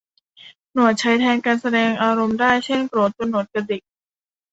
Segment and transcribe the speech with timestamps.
[0.73, 3.81] หนวดใช้แทนการแสดงอารมณ์ได้ เช่น โกรธจนหนวดกระดิก